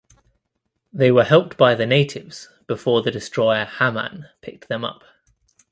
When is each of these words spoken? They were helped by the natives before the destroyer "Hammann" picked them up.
They 0.91 1.11
were 1.11 1.23
helped 1.25 1.57
by 1.57 1.75
the 1.75 1.85
natives 1.85 2.49
before 2.65 3.03
the 3.03 3.11
destroyer 3.11 3.65
"Hammann" 3.65 4.29
picked 4.41 4.67
them 4.67 4.83
up. 4.83 5.03